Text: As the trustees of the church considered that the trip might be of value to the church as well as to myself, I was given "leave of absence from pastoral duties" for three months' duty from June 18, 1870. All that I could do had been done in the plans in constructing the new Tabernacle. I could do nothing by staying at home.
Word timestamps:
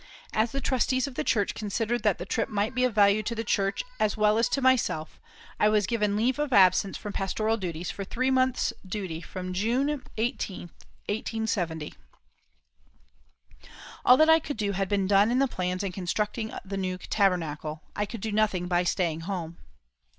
As 0.33 0.51
the 0.51 0.61
trustees 0.61 1.05
of 1.05 1.13
the 1.13 1.23
church 1.23 1.53
considered 1.53 2.01
that 2.01 2.17
the 2.17 2.25
trip 2.25 2.49
might 2.49 2.73
be 2.73 2.83
of 2.85 2.95
value 2.95 3.21
to 3.21 3.35
the 3.35 3.43
church 3.43 3.83
as 3.99 4.17
well 4.17 4.39
as 4.39 4.49
to 4.49 4.59
myself, 4.59 5.19
I 5.59 5.69
was 5.69 5.85
given 5.85 6.15
"leave 6.17 6.39
of 6.39 6.51
absence 6.51 6.97
from 6.97 7.13
pastoral 7.13 7.55
duties" 7.55 7.91
for 7.91 8.03
three 8.03 8.31
months' 8.31 8.73
duty 8.83 9.21
from 9.21 9.53
June 9.53 10.01
18, 10.17 10.61
1870. 11.07 11.93
All 14.03 14.17
that 14.17 14.27
I 14.27 14.39
could 14.39 14.57
do 14.57 14.71
had 14.71 14.89
been 14.89 15.05
done 15.05 15.29
in 15.29 15.37
the 15.37 15.47
plans 15.47 15.83
in 15.83 15.91
constructing 15.91 16.51
the 16.65 16.77
new 16.77 16.97
Tabernacle. 16.97 17.83
I 17.95 18.07
could 18.07 18.21
do 18.21 18.31
nothing 18.31 18.65
by 18.67 18.81
staying 18.83 19.19
at 19.19 19.25
home. 19.25 19.57